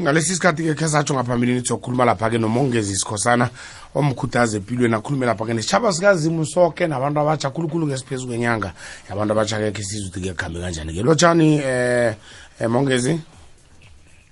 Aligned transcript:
ngalesi 0.00 0.34
sikhathi-ke 0.34 0.74
khe 0.74 0.88
satsho 0.88 1.14
ngaphambilini 1.14 1.60
sizokhuluma 1.60 2.04
lapha-ke 2.04 2.38
nomongezi 2.38 2.92
isikhosana 2.92 3.50
omkhuthaza 3.94 4.56
empilweni 4.56 4.94
akhulume 4.94 5.26
lapha-ke 5.26 5.54
nesitshaba 5.54 5.92
sikazimu 5.92 6.46
soke 6.46 6.86
nabantu 6.86 7.20
abatsha 7.20 7.50
khulukhulu 7.50 7.86
ngesiphezu 7.86 8.26
kwenyanga. 8.26 8.72
Yabantu 9.10 9.32
abatsha-ke 9.32 9.72
khe 9.72 9.82
siza 9.82 10.06
ukuthi-ke 10.08 10.34
kuhambe 10.34 10.60
kanjani-ke 10.60 11.02
lotshani 11.02 11.58
eh, 11.64 12.14
eh 12.60 12.68
mongezi? 12.70 13.20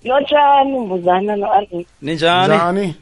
Lotshani 0.05 0.79
mbuzana 0.79 1.37
no-ani 1.37 1.87
ninjani? 2.03 2.55
Njani? 2.55 2.95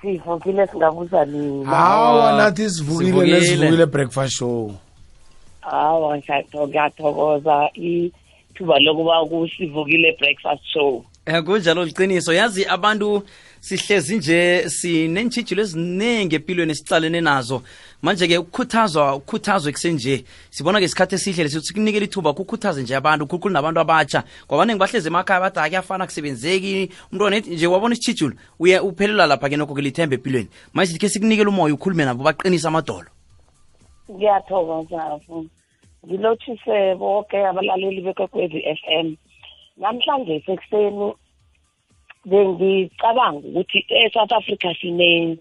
Sivukile 0.00 0.66
singabuza 0.66 1.24
nina. 1.24 1.70
Hawa 1.70 2.32
nathi 2.36 2.70
sivukile 2.70 3.06
Sivukile. 3.10 3.40
nesivukile 3.40 3.86
breakfast 3.86 4.32
show. 4.32 4.72
Hawa 5.60 6.16
ngiyatho- 6.18 6.68
ngiyathokoza. 6.68 7.68
Ithuba 7.74 8.78
lokuba 8.78 9.24
kusivukile 9.24 10.16
breakfast 10.20 10.62
show 10.72 11.04
kunjalo 11.24 11.84
liqiniso. 11.84 12.32
Yazi 12.32 12.64
abantu 12.66 13.22
sihlezi 13.60 14.16
nje 14.16 14.68
sinentshijilo 14.68 15.62
eziningi 15.62 16.36
empilweni 16.36 16.74
sicalene 16.74 17.20
nazo. 17.20 17.62
Manje 18.02 18.26
ke 18.26 18.38
ukukhuthazwa 18.38 19.14
ukukhuthazwa 19.14 19.72
kusenje 19.72 20.24
sibona 20.50 20.78
ke 20.80 20.84
isikhathi 20.84 21.14
esihle 21.14 21.44
lesi 21.44 21.60
sikunikela 21.60 22.04
ithuba 22.04 22.32
kukhuthaze 22.32 22.82
nje 22.82 22.96
abantu 22.96 23.26
khulukhulu 23.26 23.52
nabantu 23.52 23.80
abatsha 23.80 24.24
kwabaningi 24.46 24.78
bahlezi 24.78 25.08
emakhaya 25.08 25.40
bathi 25.40 25.58
akuyafana 25.60 26.06
kusebenzeki 26.06 26.90
umntwana 27.12 27.38
nje 27.38 27.66
wabona 27.66 27.94
isitshijilo 27.94 28.32
uye 28.58 28.80
uphelela 28.80 29.26
lapha 29.26 29.48
ke 29.48 29.56
nokho 29.56 29.74
ke 29.74 29.82
lithemba 29.82 30.14
empilweni 30.16 30.48
manje 30.72 30.98
ke 30.98 31.08
sikunikele 31.08 31.48
umoya 31.48 31.74
ukhulume 31.74 32.04
nabo 32.04 32.24
baqinise 32.24 32.68
amadolo. 32.68 33.08
Ngiyathokoza 34.10 35.20
ngilotshise 36.06 36.94
bonke 36.96 37.36
abalaleli 37.46 38.00
bekwekwezi 38.00 38.64
f 38.64 38.80
m 38.88 39.16
namhlanje 39.82 40.34
sekuseni 40.46 41.08
bengicabanga 42.30 43.46
ukuthi 43.48 43.78
e-south 43.88 44.32
africa 44.32 44.68
sine 44.80 45.38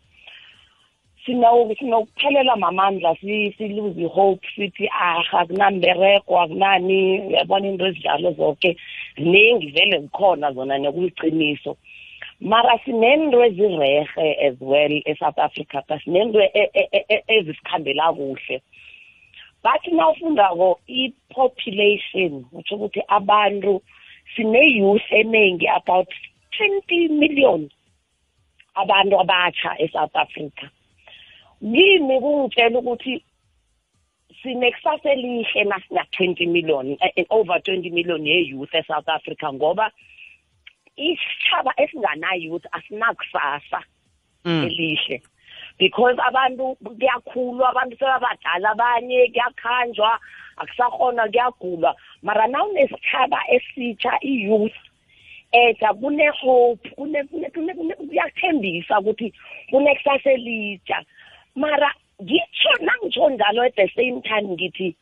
sino- 1.25 1.75
sinokuphelelwa 1.79 2.55
mamandla 2.55 3.15
si- 3.21 3.53
siluze 3.57 4.01
i-hope 4.01 4.47
sithi 4.55 4.89
ah 4.91 5.23
akunambereko 5.39 6.39
akunani. 6.39 7.19
Uyabona 7.27 7.67
into 7.67 7.85
ezinjalo 7.85 8.31
zonke 8.31 8.77
ziningi 9.17 9.67
vele 9.75 9.99
zikhona 9.99 10.51
zona 10.53 10.77
nekuliqiniso 10.77 11.75
mara 12.41 12.79
sinento 12.85 13.43
ezirehe 13.43 14.47
as 14.47 14.55
well 14.61 14.91
e-south 15.05 15.37
africa 15.39 15.83
but 15.87 15.99
sinento 16.03 16.39
e- 16.41 16.71
e- 16.73 17.05
e- 17.09 17.23
ezisikhambela 17.27 18.13
kuhle. 18.13 18.61
Bathi 19.63 19.91
nawufundako 19.91 20.79
i-population 20.87 22.45
utsho 22.53 22.75
ukuthi 22.75 23.01
abantu 23.07 23.81
sine-youth 24.35 25.11
eningi 25.11 25.67
about 25.75 26.09
twenty 26.57 27.07
million 27.07 27.69
abantu 28.75 29.19
abatsha 29.19 29.75
e-south 29.79 30.15
africa 30.15 30.69
kimi 31.59 32.19
kungitshela 32.21 32.79
ukuthi 32.79 33.23
sinekusasa 34.43 35.11
elihle 35.11 35.63
nasina-twenty 35.63 36.45
million 36.45 36.97
eh, 37.01 37.25
over 37.29 37.59
twenty 37.63 37.89
million 37.89 38.25
ye-youth 38.25 38.73
e-south 38.73 39.09
africa 39.09 39.53
ngoba 39.53 39.91
isitshaba 40.95 41.73
esingana-youth 41.77 42.65
asinakusasa 42.71 43.83
Mm. 44.45 44.63
elihle 44.63 45.21
because 45.79 46.15
abantu 46.27 46.75
kuyakhulwa 46.75 47.69
abantu 47.69 47.97
sebabadala 47.97 48.69
abanye 48.71 49.27
kuyakhanjwa 49.27 50.19
akusakhona 50.59 51.27
kuyagulwa. 51.27 51.95
Mara 52.21 52.47
nawunesitshaba 52.47 53.39
esitsha 53.49 54.11
i-youth 54.21 54.75
etha 55.51 55.93
kune-hope 55.93 56.89
kune- 56.97 57.23
kune- 57.23 57.49
kune- 57.49 57.73
kune- 57.73 57.95
kuyathembisa 57.95 58.99
ukuthi 58.99 59.33
kunekusasa 59.69 60.31
elitsha 60.31 61.03
mara 61.55 61.93
ngitsho 62.21 62.69
nangitsho 62.81 63.29
njalo 63.29 63.61
at 63.63 63.75
the 63.75 63.87
same 63.95 64.21
time 64.21 64.47
ngithi 64.53 64.95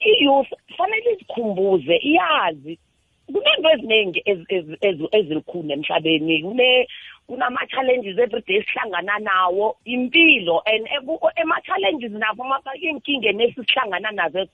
i-youth 0.00 0.50
fanele 0.76 1.12
izikhumbuze 1.12 1.96
iyazi. 1.96 2.78
Kunento 3.26 3.70
eziningi 3.70 4.22
ezi- 4.24 4.46
ezi- 4.48 4.78
ezi- 4.80 5.08
ezilikhulu 5.12 5.72
emhlabeni. 5.72 6.42
Kune 6.42 6.88
kunama-challenges 7.28 8.18
everyday 8.18 8.56
esihlangana 8.56 9.18
nawo 9.18 9.76
impilo 9.84 10.62
and 10.66 10.86
eku- 10.86 11.30
ema-challenges 11.36 12.12
nabo 12.12 12.44
mafakeinkingeni 12.44 13.44
esisihlangana 13.44 14.10
nazo. 14.12 14.46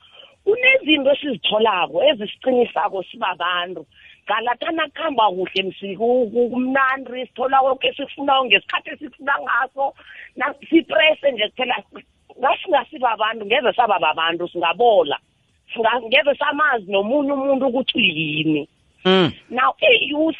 Kunezinto 0.44 1.10
esizitholako 1.12 2.03
ezisiqinisako 2.04 3.03
sibabantu. 3.03 3.86
Ngalathana 4.26 4.88
kuhamba 4.88 5.30
kuhle 5.30 5.62
msiku 5.62 6.30
kumnandi 6.30 7.26
sithola 7.26 7.58
konke 7.60 7.88
esikufunayo 7.88 8.44
ngesikhathi 8.44 8.91
esikufuna 8.91 9.34
ngaso. 9.42 9.94
Siprese 10.70 11.32
nje 11.32 11.48
kuphela 11.48 11.76
ngasingasibabantu 12.41 13.47
ngeze 13.47 13.72
saba 13.72 13.98
babantu 13.98 14.48
singabola. 14.48 15.19
Singa- 15.75 16.02
ngeze 16.02 16.34
samazi 16.38 16.92
nomunye 16.92 17.32
umuntu 17.32 17.66
ukuthi 17.66 17.98
uyini. 17.98 18.69
Mm. 19.04 19.32
now 19.50 19.75
i-youth 19.81 20.36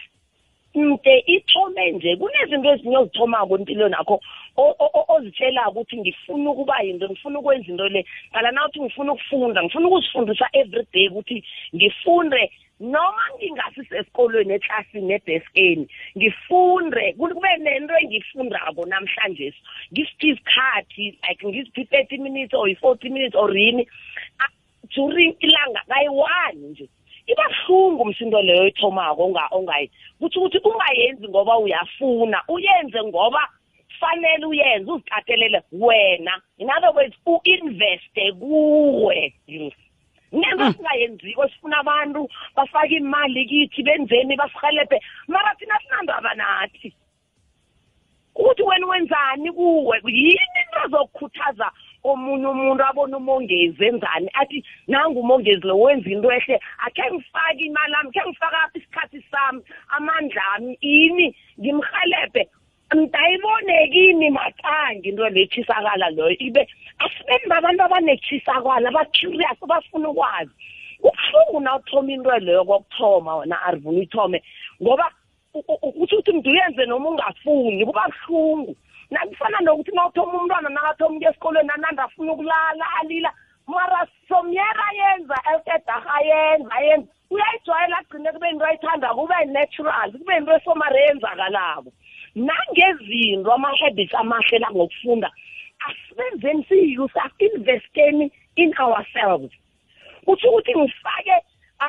mde 0.75 1.25
ithome 1.27 1.93
nje. 1.93 2.17
Kunezinto 2.17 2.73
ezinye 2.75 2.97
ozithomako 2.99 3.59
empilweni 3.59 3.95
akho 3.95 4.21
o- 4.57 4.77
o- 4.79 4.91
o- 4.95 5.07
ozitshelako 5.17 5.71
ukuthi 5.81 5.97
ngifuna 5.97 6.51
ukuba 6.51 6.81
yinto 6.83 7.09
ngifuna 7.09 7.39
ukwenza 7.39 7.69
into 7.73 7.89
le. 7.89 8.05
Qala 8.33 8.51
nawuthi 8.53 8.81
ngifuna 8.81 9.13
ukufunda 9.13 9.63
ngifuna 9.63 9.87
ukuzifundisa 9.89 10.49
every 10.53 10.87
day 10.93 11.09
ukuthi 11.09 11.45
ngifunde. 11.77 12.51
Noma 12.81 13.23
ngingasisesikolweni 13.39 14.53
eklasini 14.55 15.13
edeskeni 15.13 15.87
ngifunde. 16.19 17.13
Ku- 17.13 17.29
kube 17.35 17.57
nento 17.59 17.95
engiyifundako 17.99 18.87
namhlanje. 18.87 19.55
Ngisiphi 19.93 20.29
isikhathi 20.29 21.19
like 21.29 21.47
ngisiphi 21.47 21.81
i-thirty 21.81 22.19
minutes 22.19 22.55
or 22.55 22.69
i-forty 22.69 23.09
minutes 23.09 23.35
or 23.37 23.57
yini. 23.57 23.87
During 24.95 25.37
ilanga 25.41 25.81
kayi-one 25.89 26.59
nje. 26.71 26.89
Iba 27.27 27.43
buhlungu 27.49 28.05
msindo 28.05 28.43
leyo 28.43 28.67
ithomako 28.67 29.23
onga- 29.27 29.49
ongayi. 29.51 29.91
Kuthi 30.19 30.39
ukuthi 30.39 30.59
ungayenzi 30.59 31.29
ngoba 31.29 31.59
uyafuna 31.59 32.43
uyenze 32.49 33.03
ngoba 33.05 33.49
fanele 34.01 34.47
uyenze 34.47 34.91
uzicatelele 34.93 35.63
wena. 35.73 36.41
In 36.59 36.71
other 36.71 36.91
words 36.95 37.17
u-investe 37.27 38.33
kuwe 38.33 39.35
nento 40.33 40.73
singayenziko 40.73 41.49
sifuna 41.49 41.79
abantu 41.79 42.29
bafake 42.57 42.95
imali 42.97 43.47
kithi 43.47 43.83
benzeni 43.83 44.37
basihelebhe 44.37 45.01
mara 45.29 45.55
thina 45.55 45.79
sinandaba 45.81 46.35
nathi. 46.35 46.95
Ukuthi 48.35 48.63
wena 48.63 48.87
wenzani 48.87 49.53
kuwe? 49.53 50.01
Yini 50.05 50.33
into 50.33 50.79
ezokukhuthaza 50.87 51.71
omunye 52.05 52.47
umuntu 52.47 52.83
abone 52.85 53.15
umongezi 53.17 53.85
enzani 53.89 54.29
athi 54.41 54.59
nangu 54.89 55.21
umongezi 55.21 55.65
lo 55.67 55.79
wenza 55.83 56.11
into 56.11 56.29
ehle 56.33 56.57
akhe 56.87 57.03
ngifake 57.13 57.63
imali 57.65 57.95
ami 57.95 58.11
khe 58.13 58.23
ngifake 58.27 58.57
apha 58.57 58.79
isikhathi 58.79 59.19
sami 59.31 59.61
amandla 59.97 60.43
ami 60.55 60.73
ini 60.81 61.27
ngimhelebhe 61.61 62.43
mdayibone 62.95 63.89
kini 63.93 64.31
macangi 64.31 65.09
into 65.09 65.29
lechisakala 65.29 66.11
loyo 66.11 66.37
ibe 66.39 66.69
asibeni 66.99 67.47
babantu 67.49 67.83
abanechisakala 67.83 68.89
abacurious 68.89 69.59
bafuna 69.67 70.09
ukwazi. 70.09 70.51
Kubuhlungu 71.03 71.61
na 71.61 71.77
uthoma 71.77 72.13
into 72.13 72.39
leyo 72.39 72.65
kokuthoma 72.65 73.37
wena 73.37 73.63
arivuna 73.63 73.99
uyithome 73.99 74.43
ngoba 74.83 75.11
ukuthi 75.55 76.17
ukuthi 76.17 76.33
mntu 76.33 76.51
uyenze 76.51 76.87
noma 76.87 77.09
ungafuni 77.09 77.87
kuba 77.87 78.09
buhlungu. 78.09 78.77
Nakufana 79.13 79.59
nokuthi 79.61 79.93
nawuthoma 79.95 80.39
umntwana 80.39 80.69
nakathoma 80.69 81.17
ukuya 81.17 81.31
esikolweni 81.31 81.71
ananda 81.75 82.05
afuna 82.05 82.33
ukulala 82.33 82.85
alila 83.01 83.31
mara 83.67 84.07
somyera 84.29 84.85
ayenza 84.91 85.37
esedaha 85.53 86.15
ayenza 86.19 86.71
ayenza. 86.77 87.09
Uyayijwayela 87.31 87.99
agcine 87.99 88.33
kube 88.33 88.49
into 88.51 88.65
ayithanda 88.65 89.15
kube 89.15 89.45
natural 89.45 90.13
kube 90.13 90.37
into 90.37 90.53
esomare 90.57 91.01
eyenzakalako 91.01 91.93
nangezinto 92.35 93.53
ama-habits 93.53 94.15
amahle 94.15 94.59
la 94.59 94.71
ngokufunda 94.71 95.31
asibenzeni 95.87 96.65
siyi-youth 96.69 97.17
asinvesteni 97.17 98.33
in 98.57 98.75
ourselves. 98.79 99.53
Kutsho 100.25 100.49
ukuthi 100.49 100.75
ngifake 100.79 101.37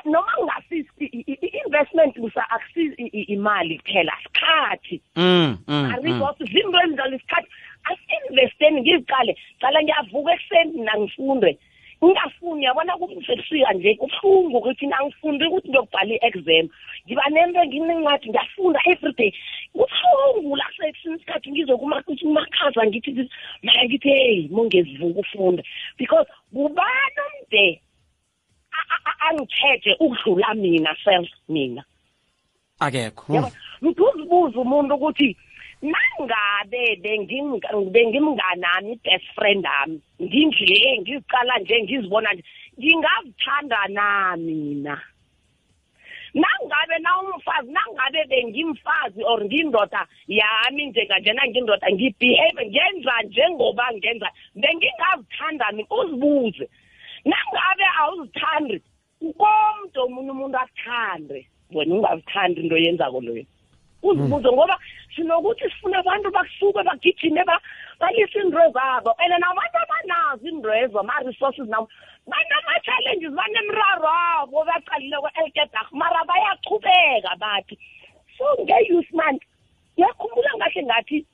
noma 0.05 0.31
ngingasisi 0.37 1.05
i- 1.05 1.23
i- 1.31 1.39
i-investment 1.47 2.17
musa 2.17 2.49
akusizi 2.49 2.95
i- 2.97 3.11
i- 3.19 3.27
imali 3.33 3.79
kuphela 3.79 4.13
sikhathi 4.23 5.01
Mm. 5.15 5.23
mm, 5.23 5.57
mm. 5.67 5.91
aribosi 5.93 6.43
zinto 6.53 6.77
ezinjalo 6.83 7.15
isikhathi 7.15 7.47
asi-investeni 7.83 8.81
ngiziqale 8.81 9.35
cala 9.59 9.83
ngiyavuka 9.83 10.33
ekuseni 10.33 10.71
mina 10.77 10.93
ngifunde. 10.99 11.57
Ngingafuni 12.03 12.63
yabona 12.65 12.97
kubusebusika 12.97 13.73
nje 13.73 13.95
kubuhlungu 13.95 14.57
ukuthi 14.57 14.87
nangifundi 14.87 15.45
ukuthi 15.45 15.69
ngiyokubhala 15.69 16.13
i-exam. 16.15 16.67
Ngiba 17.07 17.23
nento 17.31 17.65
nginencwadi 17.65 18.29
ngiyafunda 18.29 18.79
everyday 18.91 19.31
kubuhlungu 19.71 20.55
la 20.55 20.65
sekusini 20.77 21.15
isikhathi 21.15 21.51
ngizokumakhaza 21.51 22.85
ngithi 22.87 23.29
mara 23.63 23.83
ngithi 23.85 24.09
heyi 24.09 24.47
mongezivuka 24.51 25.19
ufunda 25.19 25.63
because 25.97 26.27
kubani 26.53 27.19
umde? 27.39 27.65
a- 27.65 27.65
a- 27.65 27.79
a- 27.79 27.92
angithethe 29.29 29.95
ukudlula 29.99 30.53
mina 30.53 30.95
self 31.03 31.29
mina. 31.49 31.83
Akekho. 32.79 33.33
Yabo 33.33 33.51
ngizibuza 33.83 34.59
umuntu 34.59 34.95
ukuthi 34.95 35.37
nangabe 35.81 36.95
benginga- 37.03 37.91
bengimnganami 37.91 38.91
i-best 38.93 39.27
friend 39.35 39.65
ami 39.65 39.99
nginje 40.21 40.99
ngizicala 41.01 41.59
nje 41.59 41.81
ngizibona 41.83 42.33
nje 42.33 42.43
ngingazithanda 42.79 43.79
na 43.89 44.35
mina? 44.37 45.01
Nangabe 46.33 46.97
nawumfazi 46.99 47.71
nangabe 47.71 48.25
bengimfazi 48.29 49.21
or 49.23 49.45
ngindoda 49.45 50.07
yami 50.27 50.85
njenganjena 50.85 51.47
ngindoda 51.47 51.87
ngibehave 51.91 52.65
ngenza 52.65 53.21
njengoba 53.23 53.85
ngenza 53.93 54.29
bengingazithanda 54.55 55.71
mina 55.71 55.87
uzibuze. 55.91 56.69
Nangabe 57.25 57.85
awuzithandi. 58.01 58.77
Komntu 59.39 59.97
omunye 60.03 60.31
umuntu 60.31 60.57
akuthande 60.57 61.47
wena 61.73 61.95
ungazithandi 61.95 62.61
into 62.61 62.77
yenzako 62.77 63.21
loyo 63.21 63.45
uzibuze 64.03 64.51
ngoba 64.51 64.75
sinokuthi 65.15 65.63
sifuna 65.71 65.99
abantu 65.99 66.27
bakusuke 66.31 66.83
bagijime 66.83 67.43
ba- 67.47 67.61
balise 67.99 68.39
into 68.39 68.59
zabo. 68.75 69.15
And 69.19 69.31
nabantu 69.39 69.77
abanazo 69.79 70.43
indwezo 70.49 70.99
ama-resources 70.99 71.67
nabo 71.71 71.87
banama-challenges 72.27 73.31
banemraro 73.31 74.09
abo 74.43 74.65
baqalile 74.67 75.17
kwe-elkedag 75.23 75.87
mara 75.91 76.19
bayachubeka 76.27 77.35
bathi 77.39 77.79
so 78.37 78.43
nge-youth 78.59 79.11
month 79.13 79.41
ngiyakhumbula 79.95 80.51
ngahle 80.57 80.83
ngathi 80.83 81.25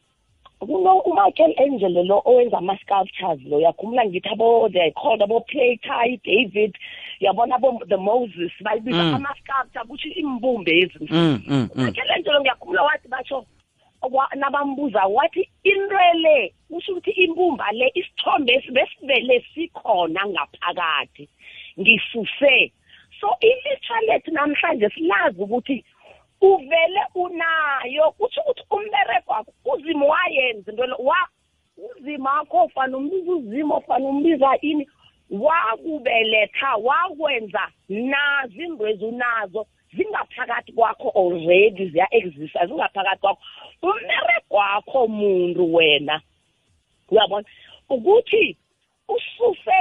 kuno 0.60 1.00
umichael 1.00 1.54
angelo 1.58 2.04
lo 2.04 2.22
owenza 2.26 2.58
ama-sculptures 2.58 3.40
lo 3.50 3.58
uyakhumbula 3.58 4.06
ngithi 4.06 4.30
abo 4.30 4.70
they 4.70 4.92
called 4.92 5.22
abo 5.22 5.40
playtie 5.42 6.20
david 6.24 6.76
yabona 7.20 7.56
abo 7.56 7.80
the 7.88 7.98
moses 7.98 8.52
bayibiza 8.62 9.04
Mm. 9.04 9.16
ama-sculpture 9.16 9.86
kutho 9.88 10.10
imbumbe 10.10 10.72
ezi 10.80 11.08
Mm, 11.10 11.42
mm, 11.48 11.70
mm. 11.76 11.86
Michelangelo 11.86 12.40
ngiyakhumbula 12.42 12.84
wathi 12.84 13.08
batsho 13.08 13.46
wa- 14.12 14.30
nabambuza 14.36 15.06
wathi 15.06 15.50
into 15.64 15.96
le 16.14 16.54
kusho 16.70 16.92
ukuthi 16.92 17.12
imbumba 17.12 17.72
le 17.72 17.92
isithombe 17.96 18.54
esi 18.54 18.72
besivele 18.72 19.46
sikhona 19.54 20.28
ngaphakathi 20.28 21.30
ngisuse 21.80 22.72
so 23.22 23.28
ilitsha 23.42 24.00
lethu 24.08 24.32
namhlanje 24.32 24.90
silazi 24.90 25.42
ukuthi 25.42 25.84
uvele 26.42 27.02
unayo 27.16 28.12
kusho 28.12 28.42
ukuthi 28.42 28.64
umbereko 28.70 29.32
wakho 29.34 29.54
uzimo 29.66 30.08
wayenza 30.08 30.72
into 30.72 30.86
le 30.86 30.96
wa 31.00 31.18
uzimo 31.78 32.30
wakho 32.30 32.58
ofana 32.64 32.98
umbiza 32.98 33.32
uzimo 33.32 33.76
ofana 33.78 34.06
umbiza 34.10 34.58
ini 34.62 34.88
wakubeletha 35.30 36.76
wakwenza 36.76 37.72
nazo 37.90 38.62
indwezi 38.62 39.06
unazo 39.06 39.68
zingaphakathi 39.96 40.72
kwakho 40.74 41.10
already 41.16 41.90
ziya-exista 41.90 42.66
zingaphakathi 42.68 43.22
kwakho. 43.22 43.42
Ummereko 43.82 44.56
wakho 44.56 45.08
muntu 45.08 45.74
wena 45.74 46.22
uyabona? 47.10 47.48
Ukuthi 47.90 48.58
ususe 49.08 49.78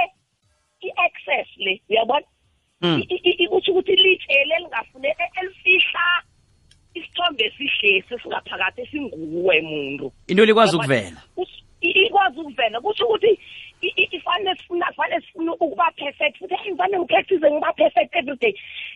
i-access 0.81 1.47
le 1.57 1.81
uyabona? 1.89 2.25
Mm. 2.81 3.03
I- 3.09 3.15
i- 3.23 3.43
i- 3.43 3.47
kusho 3.47 3.71
ukuthi 3.71 3.95
litshele 3.95 4.55
elingafune 4.55 5.07
e- 5.09 5.39
elifihla 5.41 6.23
isithombe 6.93 7.43
esihlesi 7.45 8.13
esingaphakathi 8.13 8.81
esinguwe 8.81 9.61
muntu. 9.61 10.11
Into 10.27 10.45
likwazi 10.45 10.75
ukuvela? 10.75 11.21
Us- 11.37 11.63
i- 11.81 12.05
ikwazi 12.05 12.39
ukuvela 12.39 12.81
kusho 12.81 13.05
ukuthi 13.05 13.39
i- 13.81 13.93
i- 13.95 14.09
ifanele 14.11 14.55
sifuna 14.55 14.85
kufanele 14.85 15.21
sifuna 15.21 15.53
ukuba 15.53 15.91
perfect 15.95 16.37
futhi 16.37 16.55
hey 16.55 16.71
ngifanele 16.71 16.99
ngipractice 16.99 17.51
ngiba 17.51 17.73
perfect 17.73 18.15
every 18.15 18.35
day. 18.37 18.53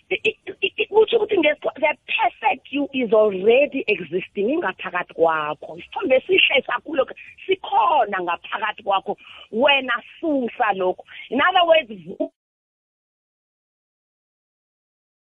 I- 0.09 0.19
i- 0.23 0.37
i- 0.61 0.73
i- 0.77 0.85
kusho 0.85 1.17
ukuthi 1.17 1.37
ngesi- 1.37 1.79
the 1.79 1.93
perfect 2.05 2.73
you 2.73 2.89
is 2.93 3.13
already 3.13 3.83
existing 3.87 4.49
ingaphakathi 4.49 5.13
kwakho. 5.13 5.77
Isithombe 5.77 6.15
esihle 6.15 6.61
sakho 6.67 6.95
lokho 6.95 7.13
sikhona 7.45 8.17
ngaphakathi 8.21 8.83
kwakho. 8.83 9.17
Wena 9.51 9.93
susa 10.19 10.73
lokho 10.75 11.03
in 11.29 11.39
other 11.41 11.63
words 11.65 12.32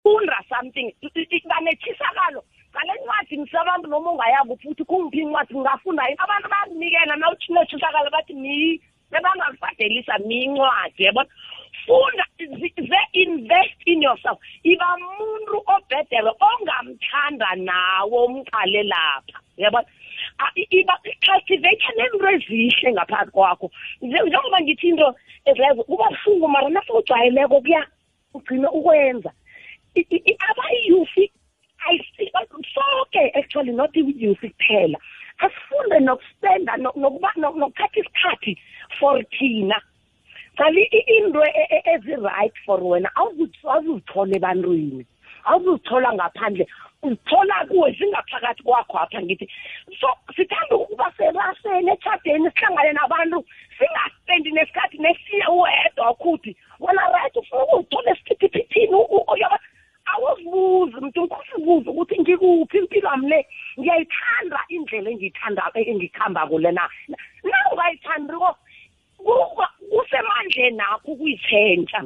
funda 0.04 0.38
something 0.50 0.92
banethisakalo 1.50 2.44
ngale 2.74 2.94
ncwadi 3.02 3.38
ngisabantu 3.38 3.88
noma 3.90 4.12
ungayabo 4.12 4.58
futhi 4.58 4.84
kungiphi 4.84 5.22
incwadi 5.22 5.54
ngingafunda 5.54 6.04
yini? 6.06 6.18
Abantu 6.20 6.50
bayakunikela 6.50 7.16
na 7.16 7.32
uthi 7.32 7.54
nethisakalo 7.54 8.10
bathi 8.12 8.34
mi 8.34 8.82
sebangakubhadelisa 9.12 10.18
mi 10.26 10.44
incwadi 10.44 11.04
yabona 11.04 11.30
funda 11.86 12.26
zi- 12.38 12.74
ze-invest 12.90 13.78
in 13.86 14.02
yourself. 14.02 14.40
Iba 14.64 14.98
muntu 14.98 15.62
obhedere 15.68 16.32
ongamthanda 16.40 17.56
nawe 17.56 18.18
omqale 18.26 18.84
lapha 18.84 19.40
yabona 19.58 19.88
A- 20.40 20.52
i- 20.56 20.68
iba 20.80 20.98
cultivate 21.26 21.84
nento 21.98 22.30
ezihle 22.30 22.92
ngaphakathi 22.94 23.32
kwakho. 23.32 23.72
Nje- 24.02 24.24
njengoba 24.28 24.62
ngithi 24.62 24.88
into 24.90 25.14
ezilezo 25.46 25.84
kuba 25.84 26.10
buhlungu 26.10 26.48
mara 26.48 26.70
nasewujwayeleko 26.70 27.62
kuya 27.62 27.86
ugcine 28.34 28.68
ukwenza. 28.68 29.32
I- 29.96 30.08
i- 30.10 30.24
i- 30.26 30.38
abayouth 30.50 31.30
I 31.86 31.98
see 32.18 32.32
sonke 32.74 33.32
actually 33.36 33.72
not 33.72 33.96
youth 33.96 34.40
kuphela. 34.40 34.98
Asifunde 35.40 36.00
nokuspenda 36.00 36.78
no- 36.78 36.94
nokuba- 36.96 37.36
no- 37.38 37.52
nokuthatha 37.52 38.00
isikhathi 38.00 38.58
for 39.00 39.22
thina. 39.24 39.82
Qali 40.58 40.88
i- 40.92 41.06
into 41.18 41.44
e- 41.44 41.68
e- 41.70 41.84
ezi-right 41.96 42.54
for 42.66 42.80
wena 42.80 43.10
awuzuthi- 43.16 43.68
awuzuzithola 43.68 44.36
ebantwini 44.38 45.06
awuzuzithola 45.46 46.14
ngaphandle 46.14 46.68
uzithola 47.04 47.66
kuwe 47.68 47.92
zingaphakathi 47.98 48.64
kwakho 48.64 48.98
apha 49.00 49.22
ngithi. 49.22 49.50
So 50.00 50.08
sithanda 50.36 50.76
ukuba 50.76 51.12
seraseni 51.18 51.92
etshadeni 51.92 52.50
sihlangane 52.52 52.94
nabantu 52.94 53.44
singaspendi 53.78 54.52
nesikhathi 54.52 54.98
nesiye 54.98 55.48
wedwa 55.50 56.12
ukuthi 56.12 56.56
wena 56.80 57.12
right 57.12 57.36
ufuna 57.36 57.64
ukuzithola 57.64 58.12
esiphithiphithini 58.12 58.96
yaba 59.42 59.60
awuzibuzi 60.06 60.96
mntu 61.02 61.24
nkusibuze 61.26 61.90
ukuthi 61.90 62.22
ngikuphi 62.22 62.78
impilo 62.78 63.10
yami 63.10 63.30
le 63.30 63.48
ngiyayithanda 63.80 64.60
indlela 64.70 65.10
engiyithanda 65.10 65.66
engikhambako 66.54 66.60
lena 66.60 66.90
na 67.44 67.58
ungayithandiko 67.72 68.56
kuba 69.18 69.70
kusemandleni 69.90 70.80
akho 70.80 71.12
ukuyitshentsha 71.12 72.04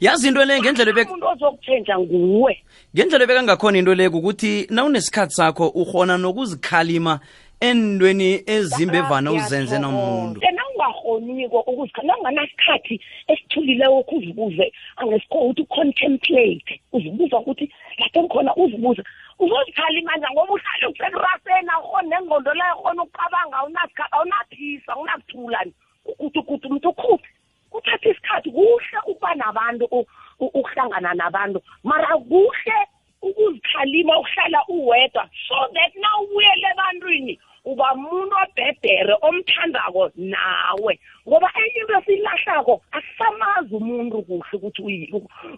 yazi 0.00 0.28
into 0.28 0.44
le 0.44 0.60
ngendlela 0.60 0.92
umuntu 0.92 1.26
ozokutshentsha 1.26 1.98
nguwe. 1.98 2.62
Ngendlela 2.96 3.26
bekangakhona 3.26 3.78
into 3.78 3.94
le 3.94 4.10
kukuthi 4.10 4.66
nawunesikhathi 4.70 5.34
sakho 5.34 5.68
ukhona 5.68 6.16
nokuzikhalima 6.16 7.20
endweni 7.60 8.42
ezimbi 8.46 8.96
evana 8.96 9.32
uzenze 9.32 9.78
nomuntu. 9.78 10.40
Tena 10.40 10.62
ungahoniko 10.72 11.60
ukuzikhala 11.60 12.16
unganasikhathi 12.16 13.00
esithulileko 13.28 13.98
ukuzibuze 13.98 14.72
angesikho 14.96 15.38
ukuthi 15.38 15.62
ucontemplate 15.62 16.80
uzibuza 16.92 17.38
ukuthi 17.38 17.70
lapho 17.98 18.22
ngikhona 18.22 18.56
uzibuze 18.56 19.02
uzozikhalima 19.44 20.16
nja 20.16 20.28
ngoba 20.32 20.52
uhlale 20.52 20.86
usekuraseni 20.86 21.70
awukhoni 21.74 22.08
nengqondo 22.08 22.54
leyo 22.54 22.74
khona 22.82 23.02
ukucabanga 23.02 23.56
awunasikhathi 23.58 24.14
awunaphisa 24.16 24.92
awunakuthula 24.92 25.60
ukuthi 26.04 26.38
ukuthi 26.38 26.66
umuntu 26.66 26.88
ukhuphi 26.88 27.28
kuthatha 27.70 28.08
isikhathi 28.10 28.50
kuhle 28.50 28.98
ukuba 29.06 29.34
nabantu 29.34 29.84
u- 29.90 30.06
u- 30.40 30.52
ukuhlangana 30.58 31.14
nabantu. 31.14 31.58
Mara 31.84 32.16
kuhle 32.18 32.78
ukuzikhalima 33.22 34.18
ukuhlala 34.18 34.60
uwedwa 34.68 35.28
so 35.48 35.54
that 35.74 35.92
na 35.94 36.08
ubuyele 36.20 36.66
ebantwini 36.72 37.40
uba 37.64 37.94
muntu 37.94 38.34
obhedere 38.44 39.14
omthandako 39.22 40.10
nawe. 40.16 40.92
Ngoba 41.28 41.48
enye 41.56 41.80
into 41.80 41.94
esiyilahlako 41.98 42.82
asisamazi 42.92 43.74
umuntu 43.74 44.22
kuhle 44.22 44.44
ukuthi 44.52 44.82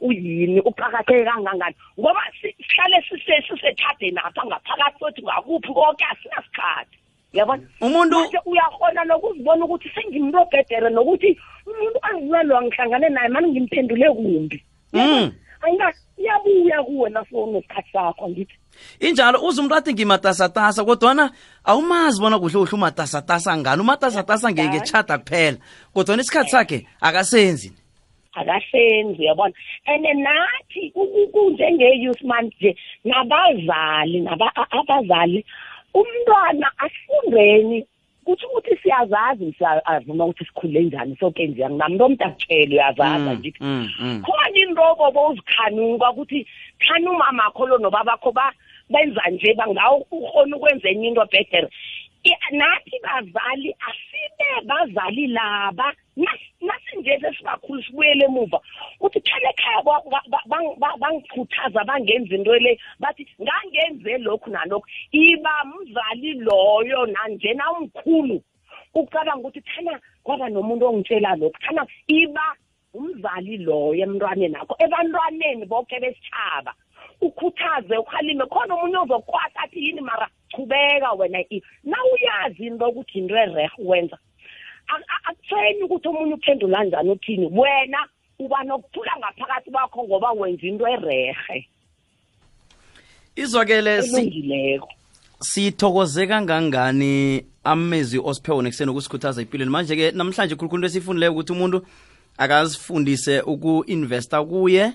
uyini 0.01 0.61
uqakatheke 0.61 1.25
kangangani. 1.25 1.75
Ngoba 1.99 2.21
si- 2.41 2.55
sihlale 2.69 2.99
sise- 3.09 3.43
sisetshadeni 3.49 4.19
apha 4.23 4.43
ngaphakathi 4.47 4.99
sothi 5.01 5.23
ngakuphi 5.23 5.73
konke 5.75 6.05
asinasikhathi 6.05 6.97
yabona? 7.33 7.63
Umuntu- 7.81 8.21
Manje 8.23 8.39
uyakhona 8.47 9.05
nokuzibona 9.05 9.65
ukuthi 9.65 9.89
sengimuntu 9.95 10.39
obhedere 10.39 10.89
nokuthi 10.91 11.31
umuntu 11.67 11.99
angiwelwa 12.03 12.63
ngihlangane 12.63 13.09
naye 13.09 13.29
mani 13.29 13.49
ngimphendule 13.51 14.07
kumbi. 14.15 14.63
Mm. 14.93 15.33
Ayina 15.63 15.93
iyabuya 16.19 16.83
kuwe 16.83 17.11
naso 17.11 17.47
nesikhathi 17.47 17.91
sakho 17.93 18.29
ngithi. 18.29 18.55
Injalo 19.01 19.39
uze 19.43 19.61
umuntu 19.61 19.75
athi 19.75 19.93
ngimatasatasa 19.95 20.85
kodwana 20.85 21.31
awumazi 21.65 22.21
bona 22.21 22.39
kuhle 22.39 22.53
kuhle 22.59 22.73
umatasatasa 22.75 23.57
ngani. 23.57 23.81
Umatasatasa 23.83 24.53
ngeketshada 24.53 25.19
kuphela 25.19 25.59
kodwana 25.95 26.23
isikhathi 26.23 26.51
sakhe 26.51 26.87
akasenzi. 27.01 27.73
Akasenzi 28.37 29.21
uyabona? 29.23 29.55
And 29.87 30.05
nathi 30.05 30.93
kunjenge-youth 31.33 32.23
month 32.25 32.53
nje 32.61 32.77
nabazali 33.05 34.21
naba- 34.21 34.53
a- 34.57 34.71
abazali 34.79 35.45
umntwana 35.95 36.69
asifundeni 36.79 37.87
kutho 38.27 38.47
ukuthi 38.49 38.77
siyazazi 38.83 39.55
siyavuma 39.59 40.25
ukuthi 40.25 40.45
sikhule 40.45 40.81
njani 40.83 41.17
soke 41.21 41.47
nje 41.47 41.65
anginamntu 41.65 42.05
omntatshele 42.05 42.75
uyazaza 42.77 43.19
Mm, 43.33 43.39
ngithi 43.39 43.59
mm, 43.65 43.89
mm. 44.01 44.23
khona 44.27 44.51
intobo 44.63 45.11
bowuzikhanuka 45.15 46.11
ukuthi 46.11 46.47
khani 46.83 47.07
umamakho 47.09 47.67
lo 47.67 47.79
nobabakho 47.79 48.33
ba 48.33 48.53
benza 48.91 49.23
nje 49.31 49.55
bangawo 49.55 50.07
ukhona 50.11 50.57
ukwenza 50.57 50.89
enye 50.91 51.09
into 51.09 51.25
bhetere 51.33 51.69
I- 51.69 52.06
nathi 52.53 52.97
bazali 53.03 53.75
asibe 53.89 54.67
bazali 54.67 55.27
laba. 55.27 55.93
Nas- 56.17 56.53
nasinje 56.61 57.21
sesibakhulu 57.21 57.83
sibuyele 57.83 58.25
emuva. 58.25 58.61
Uthi 59.01 59.21
phela 59.21 59.51
ekhaya 59.51 59.83
ba- 59.85 60.03
ba- 60.11 60.29
ba- 60.29 60.47
bang- 60.47 60.77
ba- 60.79 60.97
bangikhuthaza 60.99 61.85
bangenza 61.85 62.35
into 62.35 62.53
le. 62.53 62.79
Bathi 63.01 63.27
ngangenze 63.41 64.19
lokhu 64.25 64.51
nalokhu. 64.51 64.87
Iba 65.13 65.65
mzali 65.65 66.33
loyo 66.41 67.07
nanjena 67.07 67.73
umkhulu. 67.73 68.43
Ucabanga 68.95 69.37
ukuthi 69.49 69.61
thana 69.61 70.01
kwaba 70.25 70.49
nomuntu 70.49 70.87
ongitshela 70.87 71.37
lokhu. 71.37 71.59
Thana 71.61 71.87
iba 72.09 72.57
umzali 72.95 73.57
loyo 73.59 73.95
emntwaneni 74.05 74.57
akho 74.57 74.75
ebantwaneni 74.81 75.67
bonke 75.67 76.01
besitshaba 76.01 76.73
ukhuthaze 77.21 77.97
ukhalime 77.97 78.45
khona 78.49 78.75
omunye 78.75 78.99
ozokwata 79.05 79.61
athi 79.65 79.79
yini 79.85 80.01
mara? 80.01 80.29
Chubeka 80.57 81.13
wena 81.13 81.39
i 81.51 81.63
na 81.85 81.97
uyazi 82.13 82.67
into 82.67 82.89
ukuthi 82.89 83.19
into 83.19 83.37
erehe 83.37 83.71
wenza 83.79 84.19
Ak- 84.89 85.03
ak- 85.03 85.31
akutheni 85.31 85.83
ukuthi 85.83 86.09
omunye 86.09 86.35
uphendula 86.35 86.85
njani 86.85 87.11
uthini 87.11 87.47
wena 87.47 87.99
uba 88.39 88.65
nokuthula 88.65 89.13
ngaphakathi 89.19 89.71
kwakho 89.71 90.05
ngoba 90.05 90.31
wenza 90.33 90.67
into 90.67 90.89
erehe 90.89 91.69
izwakele 93.37 93.95
elungileko. 93.99 94.89
sithokoze 95.41 96.27
kangangani 96.27 97.45
amezi 97.65 98.19
osiphewo 98.19 98.63
nekuseni 98.63 98.91
ukusikhuthaza 98.91 99.43
empilweni 99.43 99.71
manje-ke 99.71 100.11
namhlanje 100.11 100.55
khulukhulu 100.57 100.81
into 100.81 100.87
esifundileyo 100.87 101.33
ukuthi 101.33 101.53
umuntu 101.53 101.87
akazifundise 102.39 103.41
uku-investa 103.41 104.45
kuye 104.45 104.93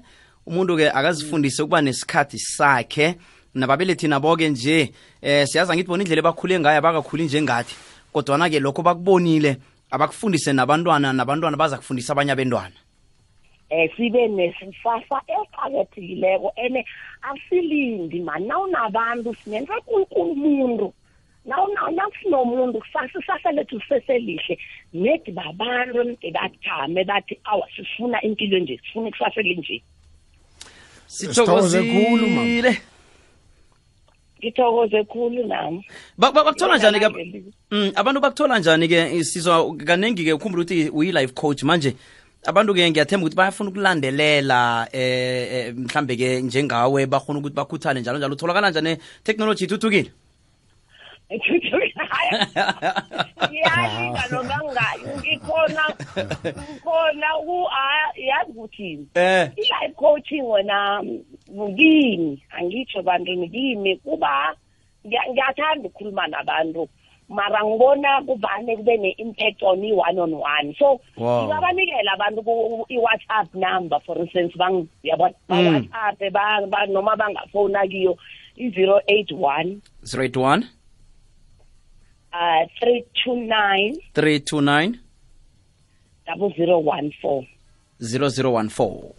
umuntu-ke 0.48 0.90
akazifundise 0.90 1.62
ukuba 1.64 1.82
nesikhathi 1.82 2.40
sakhe 2.40 3.16
nababelethi 3.56 4.08
nabo-ke 4.08 4.50
nje 4.50 4.92
eh 5.22 5.46
siyazi 5.48 5.72
angithi 5.72 5.88
bona 5.88 6.04
indlela 6.04 6.22
ebakhule 6.22 6.60
ngayo 6.60 6.78
abakakhuli 6.78 7.24
njengathi 7.24 7.76
kodwana-ke 8.14 8.60
lokho 8.60 8.82
bakubonile 8.82 9.58
abakufundise 9.92 10.54
nabantwana 10.54 11.14
nabantwana 11.14 11.58
baza 11.58 11.78
kufundisa 11.78 12.14
abanye 12.14 12.32
abentwana. 12.32 12.76
Eh 13.70 13.90
sibe 13.96 14.28
nesifasa 14.28 15.18
eqakethekileko 15.28 16.54
ene 16.56 16.86
asilindi 17.22 18.20
mani 18.20 18.48
nawunabantu 18.48 19.36
sinenza 19.44 19.74
kunkulu 19.86 20.32
umuntu. 20.32 20.94
Nawusinomuntu 21.46 22.80
kusasa 22.80 23.20
isasa 23.20 23.52
lethu 23.52 23.80
liseselihle 23.80 24.60
nedi 24.94 25.32
babantu 25.32 26.02
emde 26.02 26.32
bajame 26.32 27.04
bathi 27.04 27.40
awa 27.44 27.68
sifuna 27.76 28.22
impilo 28.22 28.60
nje 28.60 28.80
sifuna 28.84 29.08
ikusasa 29.08 29.40
elinje. 29.40 29.82
Sithokoze 31.08 31.80
khulu, 31.82 32.28
mama. 32.28 32.46
sithokozile 32.46 32.91
ngithokoze 34.42 35.04
khulu 35.04 35.48
nami. 35.48 35.86
Ba- 36.18 36.32
ba- 36.32 36.44
bakuthola 36.44 36.78
njani 36.78 37.00
ke 37.00 37.10
Ngelanga 37.10 37.52
mm, 37.72 37.92
abantu 37.96 38.22
bakuthola 38.22 38.60
njani 38.60 38.88
ke 38.88 39.24
sizwa 39.24 39.76
kaningi 39.86 40.26
ke 40.26 40.34
ukhumbula 40.34 40.64
ukuthi 40.64 40.90
uyi-life 40.90 41.34
coach. 41.34 41.64
Manje 41.64 41.96
abantu 42.46 42.74
ke 42.74 42.90
ngiyathemba 42.90 43.26
ukuthi 43.26 43.38
bayafuna 43.38 43.70
ukulandelela 43.70 44.88
eh, 44.92 45.54
eh 45.54 45.74
mhlambe 45.76 46.16
ke 46.16 46.42
njengawe 46.42 47.06
bafuna 47.06 47.40
ukuthi 47.40 47.56
bakhuthale 47.56 48.02
njalo 48.02 48.18
njalo. 48.18 48.34
Utholakala 48.34 48.70
njani? 48.72 48.98
Technology 49.24 49.66
ithuthukile. 49.66 50.12
Ngiyalinga 53.50 54.24
nokangani 54.32 55.04
ngikhona 55.20 55.84
ngikhona 56.44 57.30
ku 57.46 57.68
ah, 57.72 58.12
yazi 58.16 58.52
ukuthi 58.52 59.08
eh. 59.16 59.50
i-life 59.56 59.96
coaching 59.96 60.44
wena 60.44 61.04
kimi 61.78 62.44
angitsho 62.58 63.02
bantwini 63.04 63.50
kimi 63.50 63.96
kuba 63.98 64.56
ngiya- 65.06 65.30
ngiyathanda 65.32 65.88
ukukhuluma 65.90 66.28
nabantu. 66.28 66.88
Mara 67.30 67.64
ngibona 67.64 68.22
kuvane 68.28 68.76
kube 68.78 68.98
ne-impact 68.98 69.64
on 69.64 69.84
i-one 69.84 70.20
on 70.20 70.34
one. 70.34 70.76
So 70.80 71.00
Wow. 71.18 71.44
ngingabanikela 71.48 72.12
abantu 72.14 72.44
ku- 72.44 72.86
i-whatsapp 72.90 73.56
number 73.56 74.00
for 74.06 74.18
instance 74.20 74.52
bang- 74.58 74.88
yabo- 75.04 75.34
ba-whatsapp 75.48 76.20
ba- 76.32 76.68
ba- 76.68 76.86
noma 76.88 77.16
bangafona 77.16 77.88
kiyo 77.88 78.18
i-zero 78.58 79.00
eight 79.08 79.32
one. 79.32 79.82
081 80.04 80.68
uh 82.34 82.68
three 82.80 83.06
two 83.24 83.36
nine. 83.36 83.96
329 84.14 85.00
double 86.28 86.54
zero 86.58 86.80
one 86.80 87.12
four. 87.22 87.44
0014 88.00 88.12
double 88.12 88.30
zero 88.30 88.52
one 88.52 88.70
four. 88.70 89.14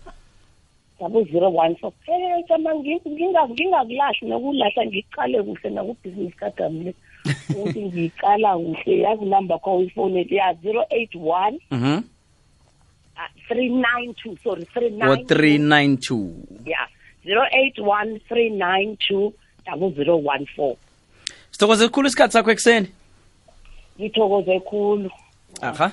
Eh 2.08 2.44
kama 2.48 2.70
ngi- 2.74 3.00
nginga- 3.06 3.48
ngingakulahli 3.50 4.28
nokulahla 4.28 4.86
ngiqale 4.86 5.42
kuhle 5.42 5.70
nakubhizinisi 5.70 6.36
kagamle 6.36 6.94
ukuthi 7.54 7.80
ngiqala 7.86 8.54
kuhle 8.58 8.98
yazi 8.98 9.24
number 9.24 9.58
kho 9.58 9.76
uyifonele 9.78 10.36
ya 10.36 10.54
zero 10.62 10.84
eight 10.90 11.14
one. 11.14 11.58
Mhm. 11.70 12.02
Three 13.48 13.68
nine 13.68 14.14
two 14.22 14.36
sorry 14.42 14.64
three 14.74 14.86
o 14.86 14.90
nine 14.90 15.24
392 15.24 16.66
yeah 16.66 16.86
zero 17.24 17.44
eight 17.52 17.78
one 17.78 18.18
three 18.28 18.50
nine 18.50 18.96
two 19.08 19.32
double 19.66 19.90
zero 19.94 20.16
one 20.16 20.46
four. 20.56 20.76
Sithokoze 21.50 21.88
kukhulu 21.88 22.08
isikhathi 22.08 22.32
sakho 22.32 22.50
ekuseni. 22.50 22.88
Ngithokoze 24.00 24.60
khulu. 24.60 25.10
Aha. 25.62 25.92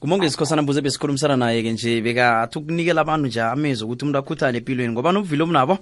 Ngumongezi 0.00 0.32
sikhosana 0.32 0.62
mbuze 0.62 0.80
besikhulumisana 0.80 1.36
naye-ke 1.36 1.72
nje 1.72 2.00
bekathi 2.00 2.58
ukunikela 2.58 3.00
abantu 3.00 3.26
nje 3.28 3.42
amezwi 3.42 3.84
ukuthi 3.84 4.04
umuntu 4.04 4.18
akhuthane 4.18 4.58
empilweni 4.58 4.92
ngoba 4.92 5.12
nobuvila 5.12 5.44
omnabo 5.44 5.78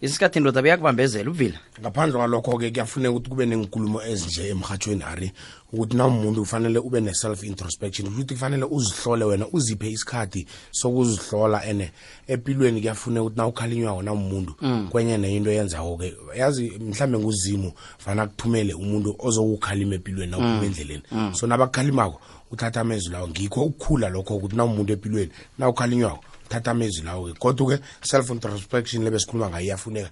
isikhathi 0.00 0.38
indoda 0.38 0.62
beyakubambezela 0.62 1.30
ubuvila 1.30 1.58
ngaphandle 1.80 2.18
kwalokho-ke 2.18 2.70
kuyafuneka 2.70 3.12
ukuthi 3.12 3.30
kube 3.30 3.46
nenkulumo 3.46 4.02
ezinje 4.02 4.48
emhathweni 4.52 5.02
ari 5.02 5.32
ukuthi 5.72 5.96
namuntu 5.96 6.40
kufanele 6.40 6.78
ube 6.78 7.00
ne-self 7.00 7.42
introspection 7.44 8.08
ukuthi 8.08 8.34
kufanele 8.34 8.64
uzihlole 8.64 9.24
wena 9.24 9.46
uziphe 9.52 9.90
isikhathi 9.90 10.46
sokuzihlola 10.70 11.64
ene. 11.64 11.90
Empilweni 12.26 12.80
kuyafuneka 12.80 13.22
ukuthi 13.22 13.36
na 13.36 13.46
ukhalinywako 13.46 14.02
namuntu 14.02 14.54
kwenye 14.90 15.18
neyinto 15.18 15.50
into 15.50 15.50
yenzako-ke 15.50 16.14
yazi 16.36 16.72
mhlambe 16.80 17.18
nguzimu 17.18 17.72
fana 17.98 18.26
kuthumele 18.26 18.74
umuntu 18.74 19.16
ozokukhalima 19.18 19.94
empilweni 19.94 20.30
na 20.30 20.38
uphuma 20.38 20.64
endleleni. 20.64 21.02
So 21.32 21.46
nabakukhalimako 21.46 22.20
uthatha 22.52 22.80
amezwi 22.80 23.12
lawo. 23.12 23.28
Ngikho 23.28 23.64
ukukhula 23.64 24.08
lokho 24.08 24.36
ukuthi 24.36 24.56
na 24.56 24.64
umuntu 24.64 24.92
empilweni 24.92 25.32
na 25.58 25.68
ukhalinywako 25.68 26.24
uthatha 26.46 26.70
amezwi 26.70 27.04
lawo-ke. 27.04 27.38
Kodwa-ke 27.38 27.82
self 28.02 28.30
introspection 28.30 29.04
lebe 29.04 29.18
sikhuluma 29.18 29.50
ngayo 29.50 29.64
iyafuneka. 29.64 30.11